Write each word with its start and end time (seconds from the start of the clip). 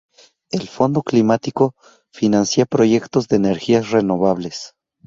El 0.49 0.67
"Fondo 0.67 1.03
Climático" 1.03 1.75
financia 2.09 2.65
proyectos 2.65 3.27
de 3.27 3.35
energías 3.35 3.91
renovables. 3.91 4.73